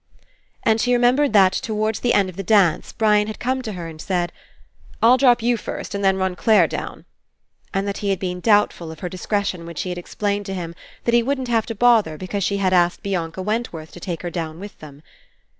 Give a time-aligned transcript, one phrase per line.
[0.63, 3.85] And she remembered that towards the end of the dance Brian had come to her
[3.85, 4.31] and said:
[4.99, 7.05] "I'll drop you first and then run Clare down."
[7.71, 10.73] And that he had been doubtful of her discretion when she had explained to him
[11.03, 14.31] that he wouldn't have to bother because she had asked Bianca Wentworth to take her
[14.31, 15.03] down with them.